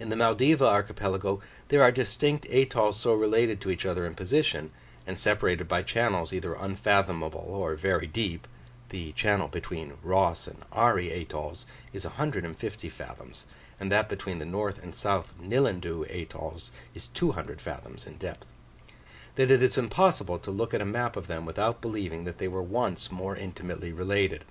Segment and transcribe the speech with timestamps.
[0.00, 4.72] In the Maldiva archipelago there are distinct atolls so related to each other in position,
[5.06, 8.48] and separated by channels either unfathomable or very deep
[8.88, 13.46] (the channel between Ross and Ari atolls is 150 fathoms,
[13.78, 18.46] and that between the north and south Nillandoo atolls is 200 fathoms in depth),
[19.36, 22.48] that it is impossible to look at a map of them without believing that they
[22.48, 24.44] were once more intimately related.